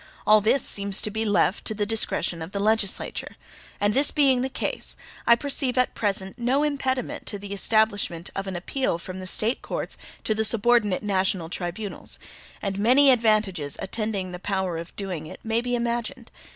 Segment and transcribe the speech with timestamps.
[0.25, 3.35] All this seems to be left to the discretion of the legislature.
[3.79, 8.47] And this being the case, I perceive at present no impediment to the establishment of
[8.47, 12.17] an appeal from the State courts to the subordinate national tribunals;
[12.63, 16.31] and many advantages attending the power of doing it may be imagined.